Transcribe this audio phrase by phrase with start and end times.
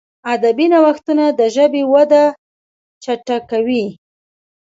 [0.33, 2.23] ادبي نوښتونه د ژبي وده
[3.03, 3.85] چټکوي.